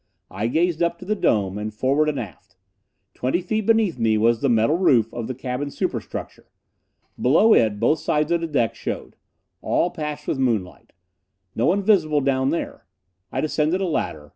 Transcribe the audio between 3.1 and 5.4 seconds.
Twenty feet beneath me was the metal roof of the